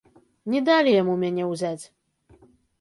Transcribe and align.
Не 0.53 0.61
далі 0.69 0.95
яму 1.01 1.13
мяне 1.27 1.43
ўзяць. 1.53 1.85